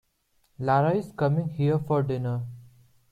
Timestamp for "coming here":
1.15-1.77